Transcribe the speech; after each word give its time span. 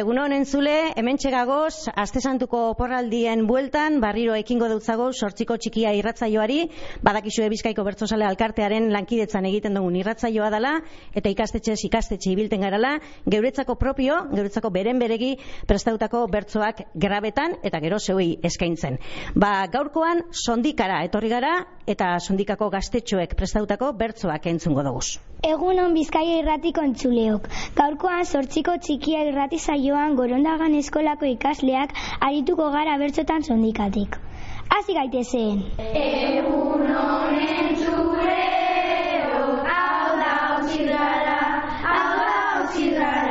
Egun 0.00 0.16
honen 0.16 0.46
zule, 0.48 0.94
hemen 0.96 1.18
txegagoz, 1.20 1.90
aste 1.98 2.22
santuko 2.24 2.60
porraldien 2.78 3.42
bueltan, 3.44 3.98
barriro 4.00 4.32
ekingo 4.38 4.68
dutzago, 4.70 5.10
sortziko 5.12 5.58
txikia 5.60 5.90
irratzaioari, 5.98 6.60
badakizue 7.04 7.50
bizkaiko 7.52 7.84
bertzosale 7.84 8.24
alkartearen 8.24 8.88
lankidetzan 8.94 9.44
egiten 9.50 9.76
dugun 9.76 9.98
irratzaioa 10.00 10.48
dela, 10.54 10.72
eta 11.12 11.32
ikastetxe 11.34 11.74
ikastetxe 11.90 12.32
ibilten 12.32 12.64
garala, 12.64 12.94
geuretzako 13.34 13.76
propio, 13.82 14.22
geuretzako 14.32 14.70
beren 14.72 15.02
beregi, 15.02 15.34
prestautako 15.68 16.22
bertzoak 16.32 16.86
grabetan, 16.94 17.58
eta 17.60 17.82
gero 17.84 17.98
zeuei 18.00 18.30
eskaintzen. 18.50 18.96
Ba, 19.36 19.66
gaurkoan, 19.74 20.24
sondikara 20.46 21.02
etorri 21.10 21.34
gara, 21.34 21.58
eta 21.84 22.14
sondikako 22.20 22.70
gaztetxoek 22.72 23.36
prestautako 23.36 23.92
bertzoak 24.00 24.48
entzungo 24.54 24.86
dugu. 24.86 25.04
Egunon 25.48 25.94
Bizkaia 25.96 26.40
irratiko 26.42 26.82
entzuleok. 26.84 27.46
Gaurkoan 27.78 28.26
sortziko 28.28 28.74
txikia 28.86 29.22
irrati 29.28 29.58
saioan 29.58 30.16
gorondagan 30.18 30.74
eskolako 30.80 31.30
ikasleak 31.30 31.94
arituko 32.28 32.66
gara 32.74 32.98
bertzotan 33.00 33.46
sondikatik. 33.48 34.18
Hasi 34.76 34.98
gaitezen. 34.98 35.64
Egunon 36.02 37.40
entzuleok, 37.46 38.28
hau 39.72 40.12
da 40.20 40.36
hau 41.88 42.12
da 42.20 43.29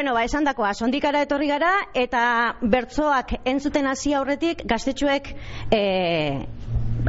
Bueno, 0.00 0.14
ba, 0.16 0.22
esan 0.24 0.46
dakoa, 0.48 0.70
sondikara 0.72 1.20
etorri 1.26 1.44
gara, 1.50 1.70
eta 1.92 2.20
bertzoak 2.72 3.34
entzuten 3.50 3.84
hasi 3.84 4.14
aurretik, 4.16 4.62
gaztetxoek 4.64 5.26
e, 5.76 5.80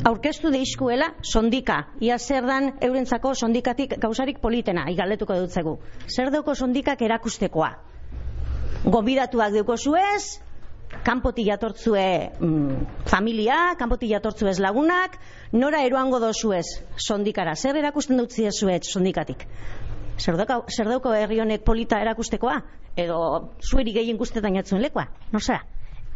aurkeztu 0.10 0.52
deizkuela 0.52 1.08
sondika. 1.24 1.78
Ia 2.04 2.18
zer 2.20 2.44
dan 2.50 2.68
eurentzako 2.84 3.32
sondikatik 3.32 3.96
gauzarik 4.04 4.42
politena, 4.44 4.84
igaletuko 4.92 5.40
dutzegu. 5.40 5.78
Zer 6.12 6.34
dauko 6.36 6.52
sondikak 6.52 7.06
erakustekoa? 7.08 7.70
Gobidatuak 8.84 9.56
duko 9.56 9.78
zuez, 9.80 10.42
kanpotik 11.08 11.48
jatortzue 11.48 12.06
mm, 12.42 13.06
familia, 13.08 13.62
kanpotik 13.80 14.12
jatortzuez 14.18 14.58
lagunak, 14.60 15.16
nora 15.56 15.86
eroango 15.88 16.20
dozuez 16.20 16.66
sondikara. 17.00 17.56
Zer 17.56 17.80
erakusten 17.86 18.20
dut 18.20 18.36
zuet 18.36 18.84
sondikatik? 18.84 19.48
Zer 20.18 20.38
dauko, 20.38 20.66
zer 20.70 20.90
dauko 20.90 21.14
herri 21.14 21.40
honek 21.40 21.64
polita 21.66 22.02
erakustekoa? 22.02 22.62
Edo 23.00 23.20
zueri 23.62 23.94
gehien 23.96 24.18
guztetan 24.18 24.58
jatzuen 24.60 24.82
lekoa? 24.82 25.08
No 25.32 25.40
zera? 25.40 25.64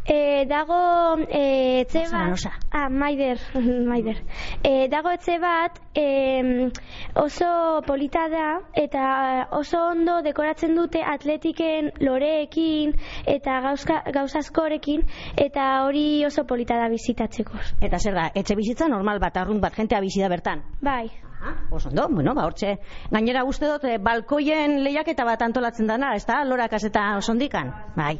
E, 0.06 0.46
dago 0.46 1.18
e, 1.26 1.80
etxe 1.82 2.04
Nosa, 2.04 2.18
bat... 2.18 2.28
nosa. 2.30 2.52
Ah, 2.70 2.88
maider, 2.88 3.40
maider. 3.90 4.20
E, 4.62 4.86
dago 4.86 5.10
etxe 5.10 5.40
bat 5.42 5.80
e, 5.98 6.70
oso 7.18 7.82
polita 7.86 8.28
da 8.30 8.46
eta 8.78 9.48
oso 9.58 9.82
ondo 9.90 10.20
dekoratzen 10.22 10.78
dute 10.78 11.02
atletiken 11.02 11.90
loreekin 12.06 12.94
eta 13.26 13.58
gauzka, 13.66 14.04
gauza 14.14 14.44
askorekin 14.44 15.02
eta 15.34 15.68
hori 15.88 16.24
oso 16.26 16.46
polita 16.46 16.78
da 16.78 16.86
bizitatzeko. 16.92 17.58
Eta 17.82 17.98
zer 17.98 18.14
da, 18.14 18.30
etxe 18.34 18.54
bizitza 18.54 18.86
normal 18.86 19.18
bat, 19.18 19.42
arrunt 19.42 19.64
bat, 19.64 19.74
jentea 19.74 20.04
bizi 20.06 20.22
da 20.22 20.30
bertan. 20.30 20.62
Bai. 20.86 21.25
Ah, 21.40 21.54
oso 21.70 21.88
ondo, 21.88 22.08
bueno, 22.08 22.34
ba, 22.34 22.46
hortxe. 22.46 22.78
Gainera 23.10 23.44
uste 23.44 23.68
dut, 23.68 23.84
eh, 23.84 23.98
balkoien 23.98 24.78
lehiaketa 24.84 25.24
bat 25.24 25.42
antolatzen 25.42 25.86
dana, 25.86 26.14
ez 26.16 26.24
da, 26.26 26.42
lorakas 26.44 26.84
eta 26.88 27.16
osondikan. 27.18 27.72
Bai, 27.96 28.18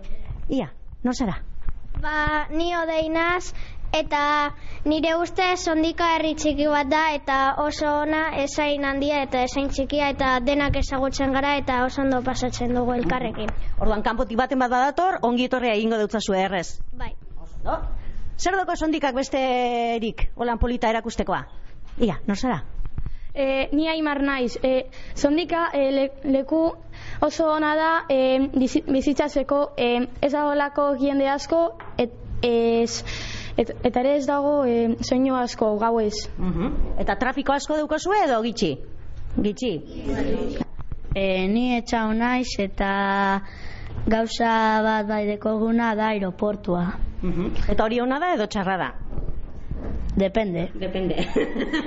ia, 0.49 0.69
no 1.03 1.15
zara? 1.15 1.39
Ba, 2.03 2.47
ni 2.51 2.75
odeinaz, 2.77 3.55
eta 3.97 4.53
nire 4.85 5.15
uste 5.17 5.47
sondika 5.57 6.11
herri 6.17 6.35
txiki 6.37 6.69
bat 6.69 6.91
da, 6.93 7.03
eta 7.17 7.39
oso 7.65 7.89
ona 8.03 8.23
esain 8.43 8.85
handia 8.85 9.23
eta 9.25 9.43
esain 9.49 9.71
txikia, 9.73 10.11
eta 10.13 10.37
denak 10.45 10.77
ezagutzen 10.83 11.33
gara, 11.33 11.57
eta 11.57 11.85
oso 11.87 12.03
ondo 12.05 12.21
pasatzen 12.27 12.75
dugu 12.77 12.99
elkarrekin. 12.99 13.53
Orduan, 13.81 14.05
kanpotik 14.05 14.37
baten 14.37 14.61
bat 14.61 14.71
badator, 14.71 15.21
ongi 15.23 15.49
etorria 15.49 15.75
egingo 15.79 15.99
dutzazu 16.05 16.37
errez. 16.37 16.83
Bai. 16.93 17.15
Oso 17.41 17.81
Zer 18.37 18.53
doko 18.53 18.75
sondikak 18.77 19.15
besterik, 19.17 20.27
holan 20.37 20.59
polita 20.61 20.91
erakustekoa? 20.93 21.39
Ia, 22.05 22.19
no 22.29 22.35
zara? 22.37 22.59
E, 23.37 23.69
ni 23.77 23.85
aimar 23.93 24.23
naiz. 24.25 24.57
E, 24.65 24.87
sondika 25.15 25.67
e, 25.77 25.91
le, 25.93 26.05
leku 26.33 26.63
oso 27.21 27.51
ona 27.53 27.75
da 27.77 27.91
e, 28.09 28.39
bizi- 28.55 28.81
bizitzatzeko 28.89 29.59
e, 29.77 29.89
ez 30.25 30.33
dagoelako 30.33 30.95
jende 31.01 31.29
asko 31.29 31.61
et, 32.01 32.15
ez, 32.43 33.03
et, 33.59 33.75
eta 33.85 34.01
ere 34.01 34.17
ez 34.17 34.27
dago 34.27 34.65
e, 34.65 34.97
soinu 35.05 35.37
asko 35.37 35.75
gauez. 35.79 36.15
Eta 36.99 37.17
trafiko 37.21 37.53
asko 37.53 37.77
daukozue 37.77 38.25
edo 38.25 38.41
gitxi? 38.43 38.73
Gitxi? 39.37 39.73
E, 41.15 41.47
ni 41.49 41.77
etxau 41.77 42.13
naiz 42.17 42.49
eta 42.59 43.43
gauza 44.07 44.81
bat 44.85 45.07
bai 45.09 45.27
dekoguna 45.29 45.95
da 45.95 46.09
aeroportua. 46.15 46.87
Eta 47.69 47.85
hori 47.85 48.01
ona 48.01 48.19
da 48.19 48.33
edo 48.35 48.47
txarra 48.47 48.77
da? 48.81 48.91
Depende. 50.17 50.71
Depende. 50.75 51.17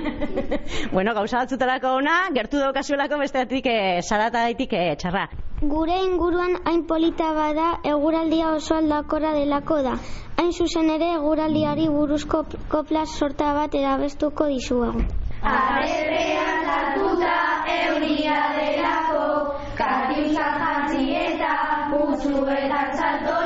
bueno, 0.92 1.14
gauza 1.14 1.38
batzutarako 1.38 1.96
ona, 1.98 2.28
gertu 2.32 2.60
daukazuelako 2.62 3.18
besteatik 3.18 3.66
eh, 3.66 4.02
saratagaitik 4.06 4.72
eh, 4.78 4.94
txarra. 4.96 5.24
Gure 5.72 5.96
inguruan 6.04 6.54
hain 6.64 6.84
polita 6.86 7.32
bada 7.34 7.72
eguraldia 7.92 8.52
oso 8.54 8.76
aldakora 8.76 9.34
delako 9.34 9.80
da. 9.82 9.96
Hain 10.38 10.52
zuzen 10.52 10.92
ere 10.94 11.10
eguraldiari 11.16 11.88
buruzko 11.90 12.44
kopla 12.70 13.04
sorta 13.06 13.50
bat 13.58 13.74
erabestuko 13.74 14.46
dizuegu. 14.54 15.02
Arrepean 15.42 16.64
sartuta 16.70 17.36
euria 17.80 18.40
delako, 18.60 19.26
katiusa 19.82 20.50
jantzi 20.62 21.06
eta 21.26 21.54
utzu 21.98 22.46
eta 22.60 22.84
txalto 22.94 23.40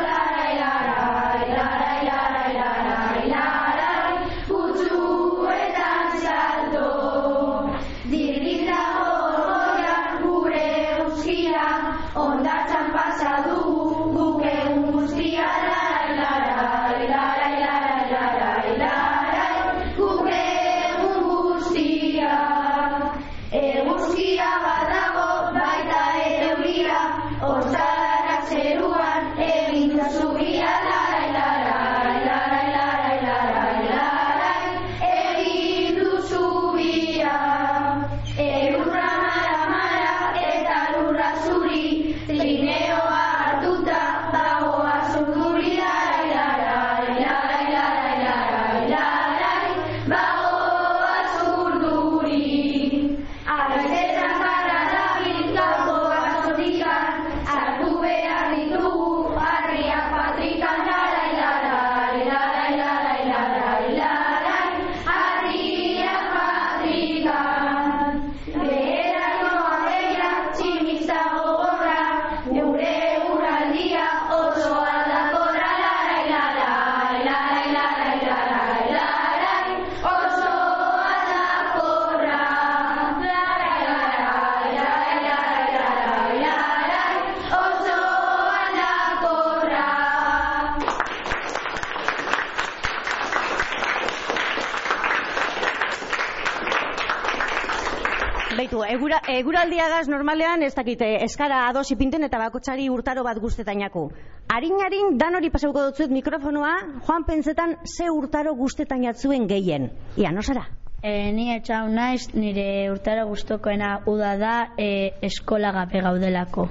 egura, 99.14 99.38
eguraldiagaz 99.38 100.08
normalean 100.08 100.62
ez 100.62 100.74
dakite 100.74 101.06
eskara 101.24 101.68
ados 101.68 101.90
ipinten 101.90 102.24
eta 102.24 102.38
bakotsari 102.38 102.88
urtaro 102.90 103.24
bat 103.24 103.38
guztetainaku. 103.38 104.10
Arin-arin 104.48 105.18
dan 105.18 105.34
hori 105.34 105.50
pasauko 105.50 105.86
dutzuet 105.88 106.10
mikrofonoa, 106.10 107.00
joan 107.06 107.24
pentsetan 107.24 107.76
ze 107.84 108.10
urtaro 108.10 108.54
guztetainatzuen 108.54 109.46
gehien. 109.48 109.90
Ia, 110.16 110.32
no 110.32 110.42
zara? 110.42 110.66
E, 111.02 111.32
ni 111.32 111.50
etxau 111.54 111.88
naiz, 111.88 112.30
nire 112.34 112.90
urtaro 112.90 113.26
gustokoena 113.28 114.00
uda 114.06 114.36
da 114.36 114.54
e, 114.78 115.12
eskola 115.22 115.72
gabe 115.72 116.00
gaudelako. 116.00 116.68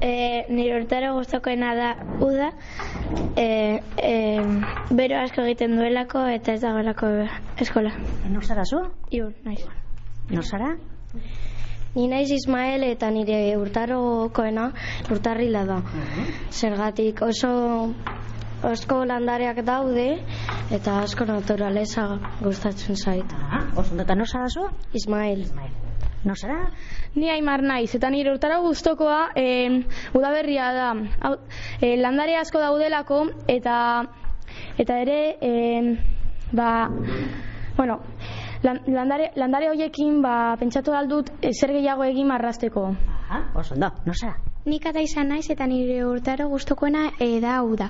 E, 0.00 0.44
nire 0.50 0.80
urtaro 0.82 1.14
gustokoena 1.14 1.74
da 1.74 1.94
uda, 2.20 2.50
e, 3.36 3.80
e, 3.96 4.12
bero 4.90 5.22
asko 5.22 5.46
egiten 5.46 5.78
duelako 5.78 6.26
eta 6.34 6.52
ez 6.52 6.60
dagoelako 6.60 7.14
eskola. 7.62 7.96
No 8.28 8.42
zara 8.42 8.64
zu? 8.64 8.84
Iur, 9.10 9.32
naiz. 9.44 9.64
No 10.30 10.42
zara? 10.42 10.76
Ni 11.94 12.08
naiz 12.08 12.30
Ismael 12.34 12.82
eta 12.84 13.08
nire 13.14 13.38
urtarokoena 13.56 14.66
urtarrila 15.10 15.62
da. 15.68 15.78
Zergatik 16.50 17.22
oso 17.22 17.52
osko 18.66 19.04
landareak 19.06 19.62
daude 19.64 20.08
eta 20.74 20.98
asko 21.04 21.28
naturaleza 21.30 22.08
gustatzen 22.42 22.96
zait. 22.96 23.32
Ah, 23.38 23.62
oso 23.76 23.96
eta 24.02 24.18
no 24.18 24.26
zara 24.26 24.48
zu? 24.48 24.66
Ismael. 24.92 25.46
No 26.26 26.34
zara? 26.34 26.72
Ni 27.14 27.30
aimar 27.30 27.62
naiz, 27.62 27.94
eta 27.94 28.10
nire 28.10 28.32
urtara 28.34 28.58
guztokoa 28.64 29.30
e, 29.38 29.46
udaberria 30.18 30.72
da. 30.74 30.88
Hau, 31.22 31.36
e, 31.80 31.94
landare 32.00 32.34
asko 32.40 32.58
daudelako, 32.58 33.20
eta 33.46 33.76
eta 34.76 34.98
ere, 35.04 35.20
e, 35.40 35.52
ba, 36.52 36.90
bueno, 37.76 38.00
lan- 38.66 38.82
landare, 38.98 39.30
landare 39.36 39.70
hoiekin 39.70 40.20
ba, 40.24 40.34
pentsatu 40.60 40.92
aldut 40.98 41.30
e, 41.40 41.52
zer 41.54 41.72
gehiago 41.78 42.04
egin 42.04 42.26
marrasteko. 42.28 42.88
Ah, 43.30 43.42
oso 43.54 43.74
ondo, 43.74 43.90
no 44.06 44.12
zara? 44.14 44.36
Nik 44.66 44.86
ata 44.90 44.98
izan 45.00 45.28
naiz 45.30 45.44
eta 45.54 45.66
nire 45.70 46.00
urtaro 46.06 46.48
gustokoena 46.50 47.04
e, 47.22 47.28
da 47.40 47.56
hau 47.60 47.76
da. 47.78 47.86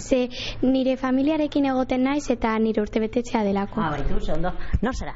Ze 0.00 0.22
nire 0.62 0.96
familiarekin 0.96 1.66
egoten 1.68 2.02
naiz 2.08 2.24
eta 2.32 2.54
nire 2.58 2.80
urtebetetzea 2.82 3.42
delako. 3.44 3.80
Ah, 3.84 3.90
baitu, 3.92 4.20
ze 4.24 4.32
ondo. 4.32 4.52
No 4.82 4.92
zara? 4.92 5.14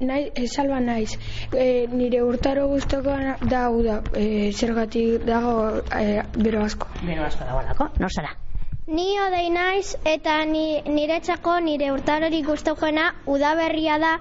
Nai, 0.00 0.30
e, 0.34 0.46
salba 0.46 0.78
naiz. 0.80 1.16
E, 1.52 1.88
nire 1.90 2.22
urtaro 2.22 2.68
guztoko 2.70 3.16
da 3.50 3.64
hau 3.66 3.82
da. 3.82 3.96
E, 4.14 4.52
zergatik 4.52 5.24
dago 5.26 5.82
e, 5.98 6.22
bero 6.38 6.62
asko. 6.62 6.86
Bero 7.02 7.24
asko 7.26 7.42
dagoelako, 7.44 7.88
no 7.98 8.06
zara? 8.14 8.30
Ni 8.88 9.18
odei 9.20 9.50
naiz 9.52 9.98
eta 10.08 10.34
ni, 10.48 10.80
niretzako 10.88 11.58
nire 11.60 11.90
urtarorik 11.92 12.46
gustokoena 12.48 13.02
udaberria 13.28 13.98
da 14.00 14.12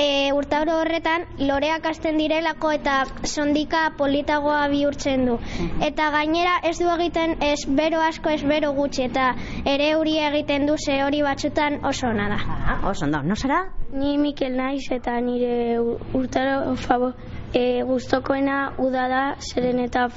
e, 0.00 0.32
urtaro 0.32 0.78
horretan 0.80 1.26
loreak 1.50 1.84
hasten 1.90 2.16
direlako 2.16 2.70
eta 2.72 2.94
sondika 3.28 3.82
politagoa 3.98 4.62
bihurtzen 4.72 5.26
du. 5.28 5.36
Eta 5.84 6.08
gainera 6.14 6.54
ez 6.70 6.78
du 6.78 6.88
egiten 6.94 7.36
ez 7.44 7.58
bero 7.68 8.00
asko 8.00 8.32
ez 8.32 8.40
bero 8.48 8.72
gutxi 8.78 9.04
eta 9.10 9.26
ere 9.74 9.90
huri 9.98 10.16
egiten 10.30 10.64
du 10.70 10.78
ze 10.78 11.02
hori 11.04 11.20
batzutan 11.26 11.82
oso 11.84 12.06
ona 12.08 12.30
da. 12.32 12.38
Ah, 12.48 12.78
oso 12.94 13.04
ondo, 13.04 13.20
no 13.22 13.36
zara? 13.36 13.60
Ni 13.92 14.16
Mikel 14.16 14.56
naiz 14.56 14.88
eta 14.90 15.20
nire 15.20 15.76
urtaro 16.14 16.76
fabo 16.76 17.12
e, 17.52 17.82
gustokoena 17.84 18.72
uda 18.78 19.04
da 19.08 19.22
zeren 19.52 19.84
eta 19.84 20.08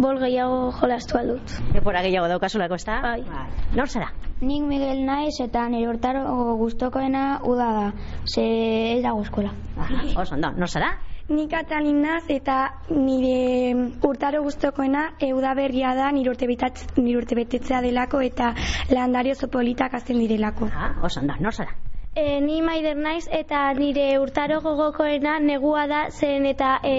futbol 0.00 0.16
gehiago 0.16 0.70
jolastu 0.80 1.18
aldut. 1.18 1.52
Epora 1.76 2.00
gehiago 2.00 2.28
daukazulako, 2.30 2.78
ez 2.80 2.84
da? 2.86 2.94
Bai. 3.04 3.20
No 3.76 3.84
zara? 3.86 4.06
Nik 4.40 4.62
Miguel 4.64 5.02
naiz 5.04 5.34
eta 5.44 5.66
nire 5.68 5.90
urtaro 5.90 6.54
gustokoena 6.56 7.42
uda 7.44 7.66
da, 7.76 7.82
ze 8.24 8.46
ez 8.94 9.02
dago 9.04 9.20
eskola. 9.20 9.52
Ah, 9.76 9.90
oso 10.22 10.38
ondo, 10.38 10.52
no 10.56 10.66
zara? 10.66 10.94
Nik 11.28 11.52
atalin 11.52 12.00
naz 12.00 12.24
eta 12.32 12.56
nire 12.88 13.76
urtaro 14.08 14.40
gustokoena 14.42 15.10
euda 15.20 15.52
berria 15.54 15.92
da 15.94 16.08
nire 16.10 16.32
urte, 16.32 16.48
nire 16.48 17.18
urte 17.18 17.36
betetzea 17.36 17.82
delako 17.84 18.24
eta 18.24 18.54
landari 18.88 19.36
oso 19.36 19.52
politak 19.52 20.00
azten 20.00 20.18
direlako. 20.18 20.72
Ah, 20.72 20.94
oso 21.02 21.20
ondo, 21.20 21.36
no 21.40 21.52
zara? 21.52 21.76
E, 22.12 22.40
ni 22.42 22.56
maider 22.60 22.96
naiz 22.98 23.28
eta 23.38 23.58
nire 23.78 24.06
urtaro 24.18 24.56
gogokoena 24.64 25.34
negua 25.44 25.84
da 25.86 26.00
zen 26.10 26.48
eta 26.52 26.70
e, 26.82 26.94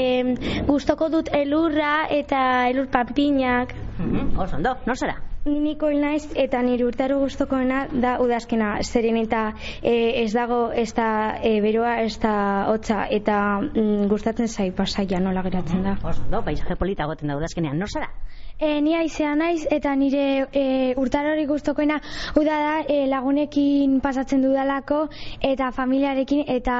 gustoko 0.69 1.09
dut 1.15 1.31
elurra 1.39 2.07
eta 2.19 2.45
elur 2.69 2.87
panpinak. 2.95 3.75
Mhm, 3.97 4.39
Oso 4.39 4.55
ondo, 4.55 4.77
no 4.85 4.95
zara? 4.95 5.17
Ni 5.41 5.57
Nikol 5.57 5.95
naiz 5.97 6.27
eta 6.37 6.59
nire 6.61 6.85
urtaro 6.85 7.15
gustokoena 7.17 7.87
da 8.03 8.11
udazkena, 8.21 8.75
zeren 8.85 9.15
eta 9.17 9.39
e, 9.81 9.93
ez 10.21 10.29
dago 10.35 10.59
ez 10.69 10.91
da 10.93 11.07
e, 11.41 11.55
beroa 11.63 11.95
ez 12.03 12.19
da 12.21 12.33
hotza 12.69 13.07
eta 13.09 13.39
mm, 13.63 14.05
gustatzen 14.11 14.51
zai 14.53 14.67
pasaia 14.69 15.17
nola 15.19 15.41
geratzen 15.49 15.81
da. 15.87 15.95
Ondo, 16.11 16.43
paisaje 16.45 16.77
polita 16.77 17.09
goten 17.09 17.33
da 17.33 17.39
udazkenean, 17.41 17.81
no 17.81 17.89
zara? 17.89 18.11
E, 18.59 18.69
ni 18.85 18.93
aizea 18.93 19.33
naiz 19.33 19.65
eta 19.65 19.95
nire 19.97 20.45
e, 20.53 20.65
urtarori 21.01 21.49
gustokoena 21.49 21.97
uda 22.37 22.61
da 22.67 22.79
e, 22.85 23.07
lagunekin 23.09 23.97
pasatzen 24.05 24.45
dudalako 24.45 25.07
eta 25.41 25.71
familiarekin 25.73 26.45
eta 26.53 26.75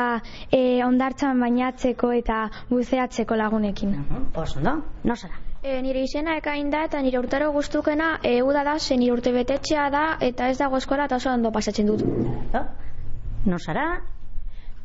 e, 0.51 0.83
ondartzan 0.85 1.41
bainatzeko 1.41 2.13
eta 2.13 2.43
buzeatzeko 2.69 3.41
lagunekin. 3.41 4.03
Oso 4.35 4.61
no 4.61 5.15
zara? 5.15 5.50
E, 5.63 5.81
nire 5.85 6.01
izena 6.01 6.39
ekain 6.39 6.71
da 6.73 6.79
eta 6.87 6.99
nire 7.05 7.19
urtaro 7.21 7.51
guztukena 7.53 8.15
e, 8.25 8.41
uda 8.41 8.63
da, 8.65 8.79
ze 8.79 8.95
nire 8.97 9.13
urte 9.13 9.31
betetxea 9.35 9.89
da 9.93 10.05
eta 10.27 10.47
ez 10.49 10.57
dago 10.57 10.79
eskola 10.81 11.05
eta 11.05 11.19
oso 11.21 11.29
ondo 11.29 11.51
pasatzen 11.51 11.85
dut. 11.85 12.01
No? 12.53 12.63
No 13.45 13.59
zara? 13.59 13.83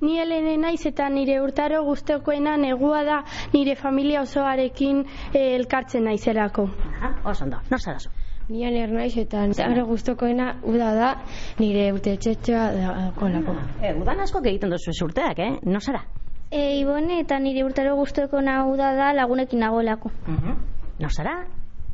Ni 0.03 0.19
helene 0.21 0.59
naiz 0.61 0.85
eta 0.91 1.09
nire 1.09 1.39
urtaro 1.41 1.81
guztokoena 1.87 2.59
negua 2.61 3.05
da 3.09 3.23
nire 3.55 3.77
familia 3.77 4.21
osoarekin 4.27 5.01
e, 5.33 5.55
elkartzen 5.55 6.05
naizelako. 6.05 6.69
Ah, 7.01 7.15
oso 7.25 7.45
ondo, 7.49 7.63
no 7.71 7.79
zara 7.79 7.99
zu? 7.99 8.13
Ni 8.51 8.67
aner 8.67 8.93
naiz 8.93 9.17
eta 9.17 9.47
nire 9.47 9.83
gustokoena 9.83 10.53
uda 10.63 10.93
da 10.95 11.11
nire 11.59 11.89
urte 11.97 12.19
txetxea 12.19 12.69
da 12.77 13.11
kolako. 13.17 13.57
E, 13.81 13.97
udan 13.97 14.21
asko 14.29 14.45
egiten 14.45 14.77
duzu 14.77 14.93
ez 14.93 15.01
urteak, 15.09 15.41
eh? 15.41 15.51
No 15.65 15.81
zara? 15.81 16.05
E, 16.51 16.79
Ibone 16.79 17.19
eta 17.21 17.41
nire 17.43 17.65
urtaro 17.67 17.97
guztukena 17.99 18.61
uda 18.71 18.93
da 18.95 19.13
lagunekin 19.13 19.59
nagoelako. 19.65 20.13
Mhm. 20.29 20.47
No 20.47 20.76
zara? 21.11 21.37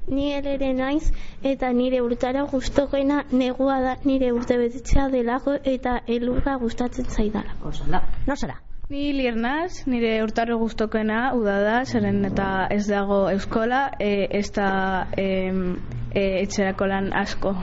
Ni 0.09 0.33
ere 0.35 0.73
naiz 0.75 1.13
eta 1.47 1.71
nire 1.73 2.01
urtaro 2.03 2.47
gustokoena 2.51 3.23
negua 3.31 3.79
da 3.81 3.95
nire 4.05 4.33
urte 4.33 4.59
betetzea 4.59 5.09
delako 5.09 5.55
eta 5.63 6.01
elurra 6.07 6.57
gustatzen 6.59 7.07
zaidala. 7.07 7.55
Oso 7.63 7.85
ondo, 7.85 8.01
no 8.27 8.37
zara? 8.37 8.59
Ni 8.91 9.13
liernaz, 9.17 9.87
nire 9.87 10.11
urtaro 10.25 10.59
guztokena 10.59 11.21
uda 11.39 11.55
da, 11.65 11.77
zeren 11.85 12.25
eta 12.29 12.67
ez 12.75 12.83
dago 12.89 13.23
euskola, 13.31 13.85
e, 13.99 14.27
ez 14.41 14.51
da 14.53 14.69
e, 15.17 15.29
e, 16.13 16.25
etxerako 16.43 16.91
lan 16.91 17.13
asko. 17.23 17.55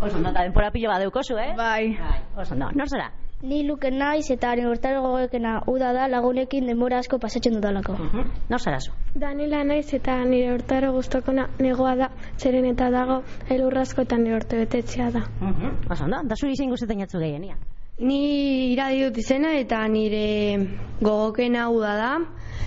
Oso 0.00 0.16
ondo, 0.16 0.32
eta 0.32 0.42
denpora 0.42 0.72
pilo 0.74 0.90
bat 0.90 1.04
deukozu, 1.04 1.38
eh? 1.38 1.52
Bai. 1.56 1.92
Bai, 2.00 2.20
oso 2.40 2.56
ondo, 2.56 2.72
no 2.74 2.88
zara? 2.88 3.12
Ni 3.42 3.62
luken 3.64 3.94
naiz 3.96 4.26
eta 4.34 4.50
nire 4.52 4.68
urtaro 4.68 5.00
gogoekena 5.00 5.52
uda 5.72 5.94
da 5.96 6.08
lagunekin 6.12 6.66
denbora 6.68 6.98
asko 7.00 7.18
pasatzen 7.18 7.54
dudalako. 7.56 7.94
Mhm. 7.94 8.26
No 8.50 8.58
zara 8.58 8.80
zu? 8.80 8.92
Danila 9.14 9.62
naiz 9.64 9.94
eta 9.96 10.18
nire 10.24 10.52
urtaro 10.54 10.92
gustokona 10.92 11.46
negoa 11.58 11.94
da, 11.96 12.10
zeren 12.36 12.66
eta 12.66 12.90
dago 12.90 13.22
elurrasko 13.48 14.02
eta 14.02 14.18
nire 14.18 14.36
urte 14.36 14.58
betetzea 14.60 15.10
da. 15.10 15.24
Mhm. 15.40 15.90
Oso 15.90 16.04
ondo, 16.04 16.20
da 16.24 16.36
zuri 16.36 16.56
zein 16.56 16.70
guzetan 16.70 17.00
jatzu 17.00 17.18
gehien, 17.18 17.44
ia? 17.44 17.56
Ni 18.00 18.72
iradi 18.74 19.04
dut 19.04 19.16
izena 19.18 19.54
eta 19.56 19.80
nire 19.88 20.26
gogokena 21.00 21.64
hau 21.64 21.80
da 21.80 21.96
da, 21.96 22.12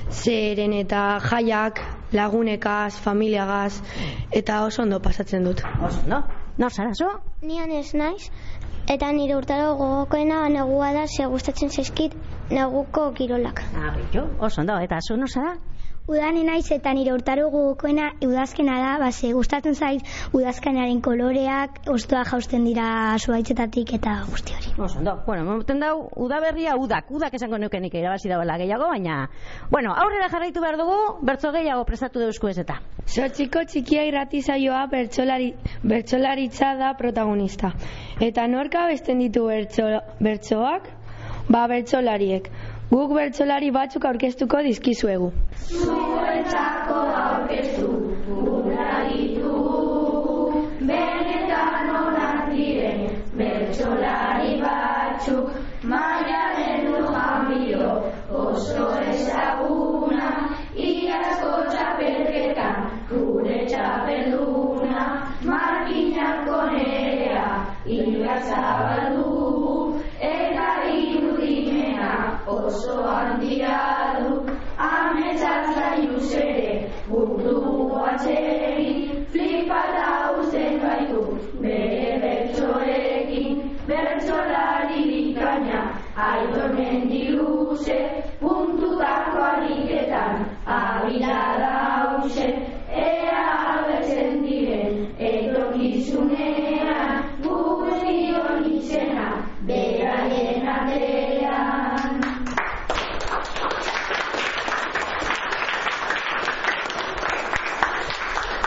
zeren 0.10 0.74
eta 0.74 1.20
jaiak, 1.30 1.84
lagunekaz, 2.14 2.98
familiagaz, 2.98 3.82
eta 4.32 4.64
oso 4.66 4.82
ondo 4.82 5.00
pasatzen 5.00 5.44
dut. 5.44 5.62
Oso 5.86 6.02
ondo, 6.02 6.24
no 6.58 6.70
zara 6.70 6.94
zu? 6.94 7.14
Nian 7.42 7.72
ez 7.72 7.94
naiz 7.94 8.32
eta 8.88 9.12
nire 9.12 9.36
urtaro 9.36 9.76
gogokoena 9.76 10.50
negua 10.50 10.94
da 10.94 11.06
ze 11.08 11.26
gustatzen 11.26 11.70
zaizkit 11.70 12.16
neguko 12.52 13.12
kirolak. 13.14 13.64
Ah, 13.76 13.96
oso 14.40 14.62
ondo, 14.62 14.80
eta 14.80 15.00
zu 15.08 15.18
no 15.18 15.28
zara? 15.28 15.56
Udani 16.04 16.42
naiz 16.44 16.66
eta 16.76 16.92
nire 16.92 17.14
urtaro 17.16 17.46
gogokoena 17.48 18.10
udazkena 18.28 18.74
da, 18.76 18.88
base 19.00 19.30
gustatzen 19.32 19.78
zait 19.78 20.10
udazkenaren 20.36 21.00
koloreak, 21.06 21.78
ostoa 21.94 22.26
jausten 22.28 22.66
dira 22.68 22.88
zuaitzetatik 23.24 23.94
eta 23.96 24.18
guzti 24.28 24.58
hori. 24.58 24.74
Oso 24.84 25.00
ondo, 25.00 25.14
bueno, 25.26 25.46
momenten 25.48 25.80
dau, 25.80 26.10
udaberria 26.26 26.76
udak, 26.76 27.08
udak 27.08 27.38
esango 27.40 27.62
neukenik 27.64 27.96
irabazi 27.96 28.28
dagoela 28.28 28.58
gehiago, 28.60 28.90
baina, 28.92 29.30
bueno, 29.72 29.94
aurrera 29.96 30.28
jarraitu 30.34 30.66
behar 30.66 30.76
dugu, 30.82 31.00
bertzo 31.24 31.54
gehiago 31.56 31.88
prestatu 31.88 32.20
deusku 32.20 32.52
ez 32.52 32.58
eta. 32.66 32.82
Zortziko 33.08 33.64
txikia 33.64 34.04
irratizaioa 34.10 34.84
bertsolari, 34.92 35.54
bertsolaritza 35.88 36.76
da 36.84 36.92
protagonista. 37.00 37.72
Eta 38.20 38.50
norka 38.52 38.90
besten 38.92 39.24
ditu 39.24 39.48
bertso, 39.48 39.88
bertsoak? 40.20 40.92
Ba 41.48 41.64
bertsolariek. 41.72 42.52
Guk 42.94 43.12
bertsolari 43.18 43.72
batzuk 43.74 44.04
aurkeztuko 44.06 44.60
dizkizuegu. 44.68 45.32
Bertsolari 53.40 54.52
batzuk 54.62 55.56
maia 55.94 56.44
dendu 56.60 57.00
jamio 57.16 57.90
Bidea 58.30 59.13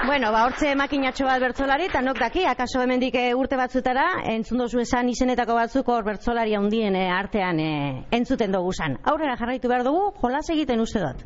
Bueno, 0.07 0.31
ba, 0.31 0.45
hortze 0.47 0.69
makinatxo 0.79 1.25
bat 1.27 1.41
bertzolari, 1.43 1.89
eta 1.89 1.99
nok 2.05 2.21
daki, 2.23 2.45
akaso 2.47 2.79
hemendik 2.79 3.17
eh, 3.19 3.33
urte 3.35 3.57
batzutara, 3.59 4.05
entzun 4.31 4.61
dozu 4.63 4.79
esan 4.79 5.09
izenetako 5.11 5.57
batzuk 5.59 5.89
hor 5.91 6.05
bertzolari 6.07 6.55
handien 6.55 6.95
eh, 6.95 7.09
artean 7.11 7.59
eh, 7.59 8.05
entzuten 8.15 8.55
dugu 8.55 8.71
zan. 8.71 8.95
Aurrera 9.03 9.35
jarraitu 9.41 9.73
behar 9.73 9.83
dugu, 9.89 10.05
jolas 10.21 10.45
egiten 10.55 10.85
uste 10.85 11.03
dut. 11.03 11.25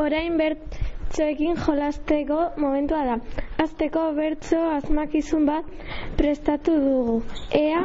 Orain 0.00 0.38
bertsoekin 0.40 1.60
jolasteko 1.60 2.40
momentua 2.64 3.04
da. 3.04 3.18
Azteko 3.66 4.06
bertso 4.16 4.62
asmakizun 4.78 5.44
bat 5.50 5.68
prestatu 6.16 6.80
dugu. 6.80 7.20
Ea 7.52 7.84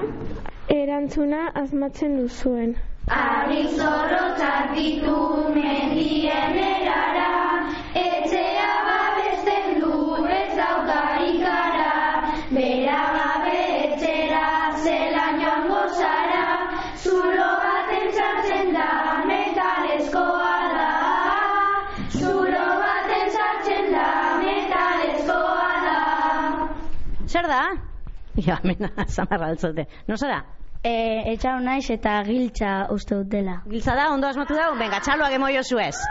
erantzuna 0.80 1.50
asmatzen 1.66 2.16
duzuen. 2.22 2.78
Ari 3.12 3.68
zorrotzak 3.76 4.72
ditu 4.80 5.18
mendien 5.54 6.56
erara, 6.64 7.25
Ja, 28.48 28.60
mena, 28.64 28.90
zamarra 29.08 29.48
altzote. 29.54 29.88
No 30.08 30.18
zara? 30.18 30.44
E, 30.84 30.92
etxau 31.34 31.60
naiz 31.64 31.90
eta 31.90 32.18
giltza 32.28 32.88
uste 32.94 33.16
dut 33.16 33.30
dela. 33.32 33.62
Giltza 33.70 33.96
da, 33.98 34.12
ondo 34.14 34.28
asmatu 34.28 34.54
da? 34.58 34.70
Venga, 34.78 35.00
txaloak 35.02 35.34
emoio 35.40 35.64
zuez. 35.64 35.96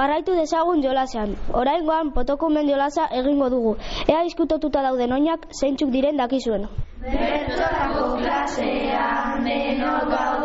Jarraitu 0.00 0.32
dezagun 0.32 0.82
jolasean. 0.82 1.34
Oraingoan 1.60 2.12
potokumen 2.16 2.68
jolasa 2.70 3.04
egingo 3.20 3.50
dugu. 3.52 3.72
Ea 4.08 4.22
diskutatuta 4.24 4.82
dauden 4.86 5.12
oinak 5.12 5.44
zeintzuk 5.52 5.90
diren 5.96 6.16
dakizuen. 6.22 6.64
Bertsolako 7.04 8.06
klasean 8.22 9.44
denok 9.44 10.39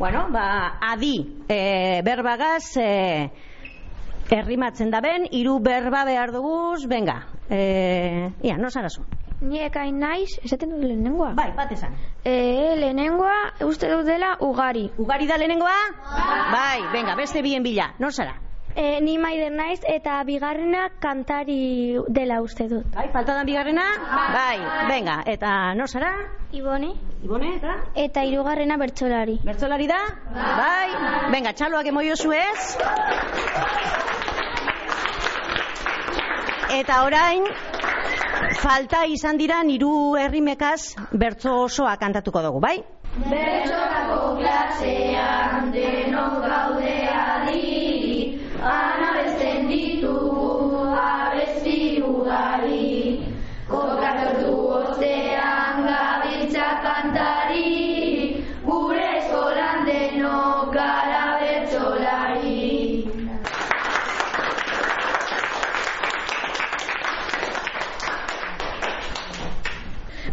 Bueno, 0.00 0.28
ba, 0.32 0.78
adi, 0.80 1.44
e, 1.46 2.00
berbagaz, 2.02 2.74
e, 2.80 3.30
errimatzen 4.32 4.88
da 4.88 5.02
ben, 5.04 5.26
hiru 5.28 5.58
berba 5.60 6.06
behar 6.08 6.32
duguz, 6.32 6.86
venga, 6.88 7.26
e, 7.50 8.30
ia, 8.40 8.56
no 8.56 8.70
zarazu. 8.70 9.04
Ni 9.44 9.60
ekain 9.60 10.00
naiz, 10.00 10.38
esaten 10.40 10.72
dut 10.72 10.86
lehenengoa. 10.86 11.34
Bai, 11.36 11.50
bat 11.52 11.76
esan. 11.76 12.00
E, 12.24 12.32
lehenengoa 12.80 13.36
uste 13.68 13.92
dut 13.92 14.08
dela 14.08 14.38
ugari. 14.40 14.88
Ugari 14.96 15.28
da 15.28 15.36
lehenengoa? 15.36 15.76
Bai, 16.56 16.80
venga, 16.96 17.14
beste 17.20 17.44
bien 17.44 17.62
bila, 17.62 17.92
no 17.98 18.08
zara. 18.10 18.38
E, 18.80 19.00
ni 19.04 19.18
maider 19.20 19.50
naiz 19.52 19.82
eta 19.84 20.14
bigarrena 20.24 20.86
kantari 21.04 22.00
dela 22.08 22.38
uste 22.40 22.64
dut. 22.70 22.86
Bai, 22.94 23.10
falta 23.12 23.34
da 23.36 23.42
bigarrena? 23.44 23.82
Bai, 24.32 24.56
venga, 24.88 25.18
eta 25.28 25.74
no 25.76 25.84
zara? 25.86 26.14
Ibone. 26.56 26.88
Ibone, 27.26 27.50
eta? 27.58 27.74
Eta 28.04 28.24
hirugarrena 28.24 28.78
bertsolari. 28.80 29.36
Bertzolari 29.44 29.88
da? 29.90 29.98
Bai, 30.32 31.28
venga, 31.34 31.52
txaloak 31.52 31.90
emoio 31.92 32.16
zuez. 32.16 32.78
Eta 36.78 37.02
orain, 37.04 37.44
falta 38.64 39.04
izan 39.12 39.36
dira 39.36 39.60
niru 39.74 39.92
herrimekaz 40.16 40.94
bertso 41.12 41.58
osoa 41.66 41.98
kantatuko 42.00 42.40
dugu, 42.48 42.64
bai? 42.64 42.78
Bertsolako 43.28 44.38
klasean 44.40 45.68
denok 45.76 46.40
gaude 46.48 47.00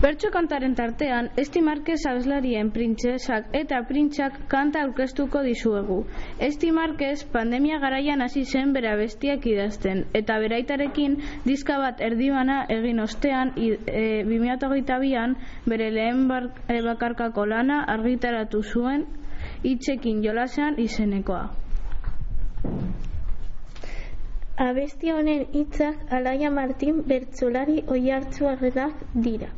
Bertso 0.07 0.29
kantaren 0.31 0.71
tartean, 0.73 1.25
Esti 1.41 1.59
Marquez 1.59 1.97
abeslarien 2.07 2.69
printzesak 2.71 3.49
eta 3.59 3.81
printxak 3.89 4.35
kanta 4.47 4.79
aurkeztuko 4.85 5.41
dizuegu. 5.43 5.97
Esti 6.47 6.69
Marquez 6.71 7.25
pandemia 7.33 7.79
garaian 7.81 8.21
hasi 8.23 8.45
zen 8.45 8.69
bera 8.77 8.93
bestiak 8.95 9.43
idazten, 9.51 10.05
eta 10.19 10.37
beraitarekin 10.39 11.17
diska 11.43 11.75
bat 11.81 11.99
erdibana 12.07 12.55
egin 12.75 13.01
ostean 13.03 13.51
e, 13.57 14.05
2022an 14.29 15.33
bere 15.73 15.89
lehen 15.91 16.21
e, 16.31 16.77
bakarkako 16.85 17.43
lana 17.53 17.81
argitaratu 17.95 18.61
zuen 18.63 19.03
hitzekin 19.65 20.21
jolasean 20.23 20.79
izenekoa. 20.85 21.41
Abesti 24.69 25.11
honen 25.17 25.43
hitzak 25.51 26.15
Alaia 26.21 26.53
Martin 26.61 27.03
bertsolari 27.11 27.83
oihartzuarenak 27.97 29.03
dira. 29.27 29.51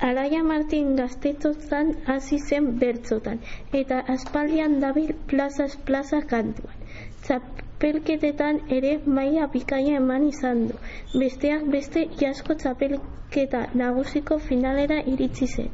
Alaia 0.00 0.42
Martin 0.42 0.96
gaztetotzan 0.96 1.92
hasi 2.06 2.38
zen 2.38 2.78
bertzotan, 2.78 3.38
eta 3.72 4.00
aspaldian 4.14 4.80
dabil 4.80 5.12
plazas 5.32 5.76
plaza 5.90 6.20
kantuan. 6.32 6.80
Txapelketetan 7.26 8.58
ere 8.78 8.96
maila 9.06 9.46
bikaia 9.52 10.00
eman 10.00 10.26
izan 10.28 10.66
du. 10.68 10.80
Besteak 11.14 11.64
beste 11.76 12.08
jasko 12.22 12.58
txapelketa 12.64 13.62
nagusiko 13.82 14.38
finalera 14.50 14.98
iritsi 15.14 15.46
zen. 15.46 15.70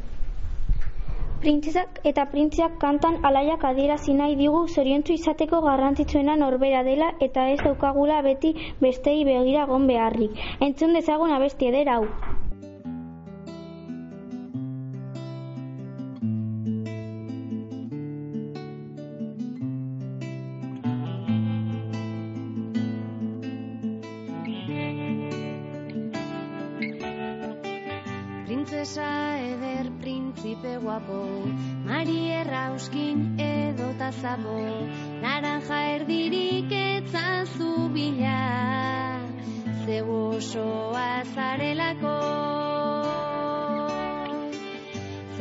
Printzesak 1.41 2.03
eta 2.13 2.27
printzeak 2.35 2.77
kantan 2.81 3.17
alaiak 3.25 3.65
adierazi 3.65 4.13
nahi 4.19 4.37
digu 4.37 4.67
zoriontsu 4.69 5.17
izateko 5.17 5.63
garrantzitsuena 5.69 6.37
norbera 6.43 6.83
dela 6.91 7.09
eta 7.29 7.49
ez 7.55 7.59
daukagula 7.65 8.21
beti 8.29 8.53
bestei 8.85 9.25
begira 9.25 9.65
egon 9.65 9.89
beharrik. 9.95 10.37
Entzun 10.69 10.93
dezagun 11.01 11.33
abesti 11.39 11.73
eder 11.73 11.95
hau. 11.95 12.05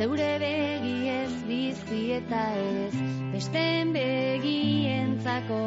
Zeure 0.00 0.38
begi 0.40 1.10
ez 1.12 1.32
bizi 1.44 1.98
eta 2.16 2.38
ez, 2.56 3.00
besten 3.34 3.90
begientzako, 3.92 5.58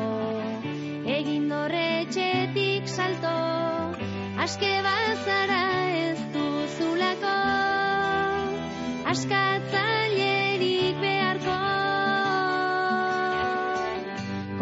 egin 1.16 1.44
dorretxetik 1.52 2.88
salto 2.90 3.34
aske 4.46 4.72
bazara 4.88 5.60
ez 6.00 6.18
duzulako. 6.34 7.36
Askatzailerik 9.14 10.98
beharko. 11.04 11.60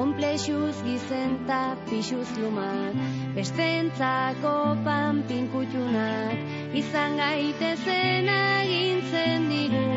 Komplexuz 0.01 0.75
gizenta 0.89 1.61
pixuz 1.87 2.27
lumak 2.41 2.99
bestentzako 3.39 4.57
panpinkutxunak 4.83 6.50
izan 6.71 7.17
gaitezen 7.19 8.29
agintzen 8.31 9.49
digu 9.51 9.87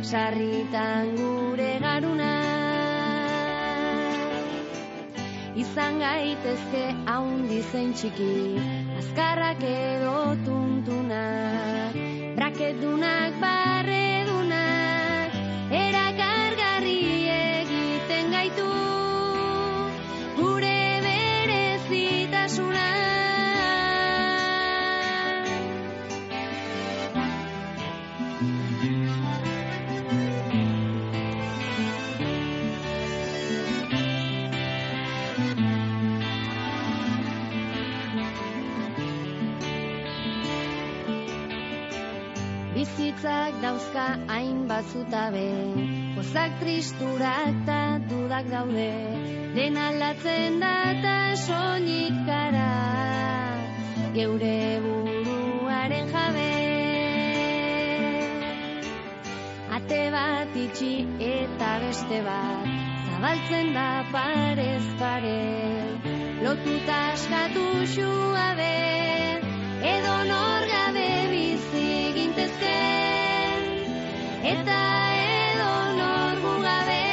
sarritan 0.00 1.10
gure 1.18 1.72
garuna 1.82 2.30
izan 5.64 6.00
gaitezke 6.00 6.84
haundi 7.12 7.60
zen 7.72 7.92
txiki 7.92 8.30
azkarrak 9.02 9.62
edo 9.72 10.16
tuntunak 10.48 12.00
braketunak 12.40 13.38
barredunak 13.44 15.38
erakargarri 15.84 16.98
egiten 17.36 18.32
gaitu 18.38 18.68
gure 20.40 20.76
berezitasuna 21.08 23.03
dauzka 43.74 44.06
hainbat 44.28 44.84
zutabe, 44.92 45.50
pozak 46.14 46.50
tristurak 46.60 47.54
ta 47.66 47.98
dudak 48.08 48.46
daude, 48.50 48.94
den 49.56 49.76
aldatzen 49.76 50.60
da 50.62 50.76
ta 51.02 51.18
soilik 51.46 52.14
gara, 52.26 52.70
geure 54.14 54.58
buruaren 54.84 56.06
jabe. 56.14 56.52
Ate 59.76 60.02
bat 60.14 60.54
itxi 60.64 60.94
eta 61.18 61.70
beste 61.82 62.18
bat, 62.28 62.68
zabaltzen 63.10 63.74
da 63.74 63.90
parez 64.12 64.86
pare, 65.02 65.40
lotuta 66.46 67.00
askatu 67.14 67.66
xuabe, 67.94 68.76
edo 69.94 70.16
nor 70.30 70.62
gabe 70.74 71.08
bizi 71.32 71.88
gintezken, 72.18 73.03
eta 74.44 74.80
edo 75.16 75.70
nor 75.98 76.40
gu 76.44 76.54
gabe. 76.64 77.04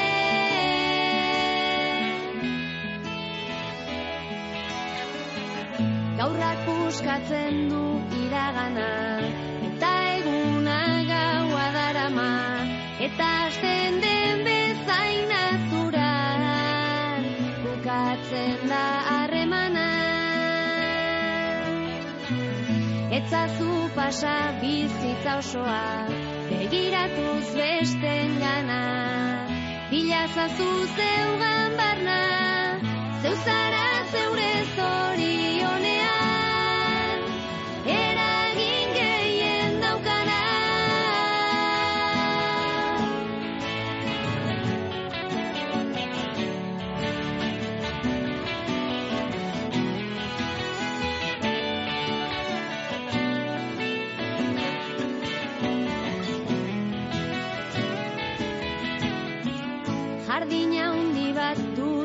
Gaurrak 6.19 6.59
puskatzen 6.67 7.61
du 7.71 7.83
iragana, 8.19 8.89
eta 9.69 9.91
eguna 10.17 10.79
gaua 11.11 11.67
darama, 11.77 12.33
eta 13.07 13.29
hasten 13.45 14.01
den 14.03 14.43
bezain 14.47 15.31
azuran, 15.39 17.29
bukatzen 17.63 18.67
da 18.73 18.83
harremana. 19.13 19.87
Etzazu 23.21 23.71
pasa 23.95 24.35
bizitza 24.61 25.37
osoa, 25.39 26.20
begiratuz 26.51 27.47
besten 27.55 28.39
gana, 28.43 28.81
bilazazu 29.91 30.71
zeugan 30.97 31.77
barna, 31.79 32.21
zeu 33.23 33.35
zara 33.45 33.87
zeure 34.13 34.51
zorionean, 34.75 35.40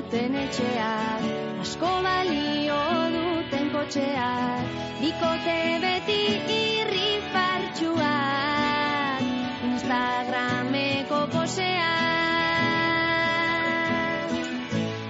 duten 0.07 0.37
etxeak, 0.39 1.23
asko 1.63 1.89
balio 2.05 2.79
duten 3.11 3.71
kotxeak, 3.75 4.67
bikote 5.01 5.57
beti 5.83 6.19
irri 6.57 7.09
partxuak, 7.35 9.25
Instagrameko 9.67 11.21
poseak. 11.35 11.91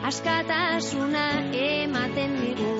Askatasuna 0.08 1.26
ematen 1.52 2.32
digu, 2.40 2.76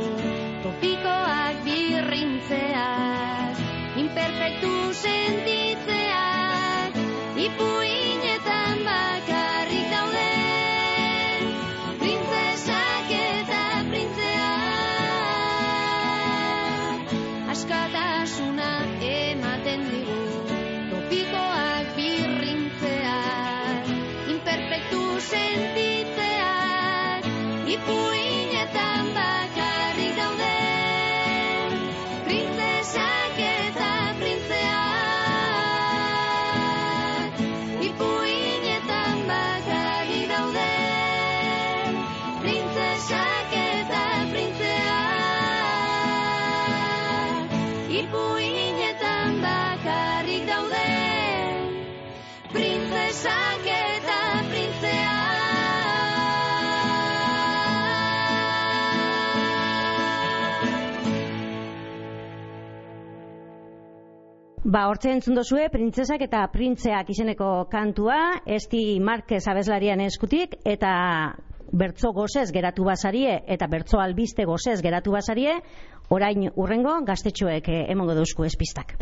topikoak 0.65 1.57
birrintzeak, 1.69 3.57
imperfektu 4.05 4.73
sentitzeak, 5.05 5.46
printzesak 53.27 53.67
eta 53.67 54.19
printzeak. 54.51 55.27
Ba, 64.67 64.89
hortze 64.91 65.13
entzun 65.15 65.37
dozue, 65.39 65.69
printzesak 65.71 66.25
eta 66.27 66.41
printzeak 66.51 67.11
izeneko 67.15 67.69
kantua, 67.71 68.43
esti 68.47 68.99
Marquez 68.99 69.45
abeslarian 69.47 70.03
eskutik, 70.03 70.59
eta 70.67 71.37
bertso 71.73 72.11
gozez 72.13 72.51
geratu 72.53 72.85
basarie, 72.85 73.43
eta 73.47 73.69
bertso 73.71 74.03
albiste 74.03 74.45
gozez 74.45 74.81
geratu 74.83 75.15
basarie, 75.15 75.61
orain 76.11 76.51
urrengo 76.55 76.99
gaztetxoek 77.07 77.69
eh, 77.71 77.83
emongo 77.95 78.19
dauzku 78.19 78.47
espistak. 78.47 78.99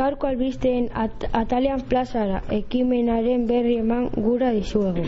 Gaurko 0.00 0.28
albisteen 0.32 0.86
at 1.00 1.24
atalean 1.38 1.80
plazara 1.88 2.36
ekimenaren 2.58 3.42
berri 3.48 3.74
eman 3.80 4.06
gura 4.26 4.52
dizuegu. 4.58 5.02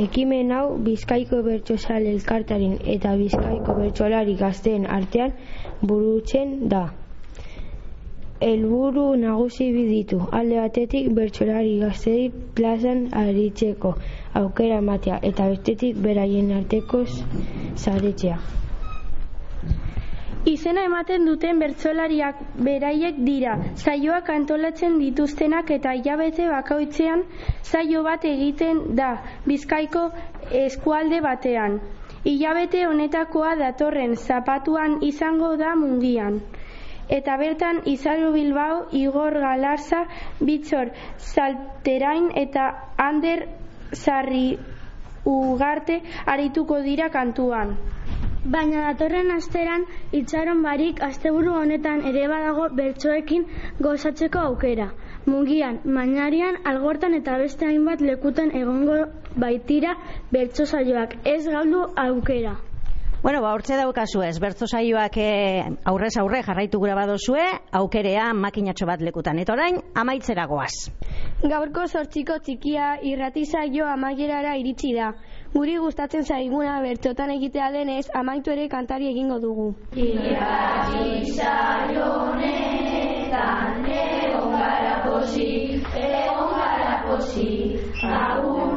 Ekimen 0.00 0.50
hau 0.56 0.64
Bizkaiko 0.88 1.38
Bertsozale 1.46 2.10
elkartaren 2.16 2.74
eta 2.96 3.14
Bizkaiko 3.20 3.76
Bertsolari 3.78 4.34
gazteen 4.42 4.84
artean 4.96 5.32
burutzen 5.92 6.52
da. 6.74 6.82
Helburu 8.48 9.04
nagusi 9.22 9.70
bi 9.78 9.84
ditu. 9.92 10.18
Alde 10.40 10.58
batetik 10.60 11.08
bertsolari 11.20 11.78
gaztei 11.84 12.26
plazan 12.58 13.06
aritzeko 13.22 13.94
aukera 14.42 14.82
ematea 14.84 15.22
eta 15.30 15.48
bestetik 15.54 16.04
beraien 16.08 16.52
arteko 16.58 17.02
saretzea. 17.14 18.38
Izena 20.44 20.82
ematen 20.84 21.22
duten 21.24 21.60
bertsolariak 21.62 22.40
beraiek 22.66 23.20
dira, 23.26 23.54
saioak 23.80 24.26
antolatzen 24.34 24.98
dituztenak 25.00 25.70
eta 25.76 25.94
hilabete 25.96 26.48
bakoitzean 26.50 27.22
saio 27.62 28.02
bat 28.04 28.26
egiten 28.30 28.82
da 28.98 29.08
Bizkaiko 29.46 30.02
eskualde 30.64 31.22
batean. 31.24 31.78
Hilabete 32.28 32.84
honetakoa 32.90 33.54
datorren 33.62 34.12
zapatuan 34.16 34.98
izango 35.08 35.54
da 35.56 35.72
mungian. 35.80 36.38
Eta 37.08 37.36
bertan 37.40 37.80
Izalu 37.94 38.30
Bilbao, 38.36 38.76
Igor 38.92 39.40
Galarza, 39.40 40.04
Bitzor 40.40 40.92
Salterain 41.16 42.30
eta 42.44 42.68
Ander 43.08 43.46
Sarri 43.92 44.46
Ugarte 45.24 46.02
arituko 46.36 46.80
dira 46.84 47.08
kantuan. 47.08 47.76
Baina 48.52 48.80
datorren 48.84 49.30
asteran 49.32 49.86
itxaron 50.12 50.58
barik 50.64 50.98
asteburu 51.06 51.54
honetan 51.60 52.02
ere 52.10 52.26
badago 52.28 52.66
bertsoekin 52.80 53.46
gozatzeko 53.86 54.42
aukera. 54.50 54.90
Mungian, 55.24 55.78
Mañarian, 55.84 56.58
Algortan 56.72 57.16
eta 57.20 57.38
beste 57.40 57.64
hainbat 57.64 58.04
lekutan 58.04 58.52
egongo 58.60 59.00
baitira 59.46 59.96
bertso 60.36 60.66
saioak. 60.66 61.16
Ez 61.24 61.46
galdu 61.48 61.86
aukera. 62.04 62.58
Bueno, 63.24 63.40
ba, 63.40 63.54
hortze 63.56 63.78
daukazu 63.80 64.20
ez, 64.20 64.34
bertzo 64.36 64.66
saioak 64.68 65.14
eh, 65.16 65.64
aurrez 65.88 66.12
aurre 66.20 66.42
jarraitu 66.44 66.76
gura 66.82 66.92
badozue, 66.98 67.46
aukerea 67.72 68.26
makinatxo 68.36 68.84
bat 68.84 69.00
lekutan. 69.00 69.40
Eta 69.40 69.54
orain, 69.54 69.78
amaitzera 69.96 70.44
goaz. 70.50 70.90
Gaurko 71.40 71.86
sortxiko 71.88 72.36
txikia 72.44 72.98
irrati 73.00 73.46
saio 73.48 73.88
amaierara 73.88 74.58
iritsi 74.60 74.92
da. 74.92 75.14
Guri 75.54 75.74
gustatzen 75.78 76.24
zaiguna 76.26 76.80
bertsotan 76.82 77.30
egitea 77.30 77.66
denez, 77.74 78.06
amaitu 78.20 78.50
ere 78.54 78.64
kantari 78.72 79.06
egingo 79.12 79.36
dugu. 79.44 79.66
Irrati 80.04 81.30
saionetan 81.36 82.56
egon 83.98 84.56
gara 84.58 84.96
posi, 85.04 85.46
egon 86.02 86.50
gara 86.58 86.96
posi, 87.06 87.46
agur 88.18 88.73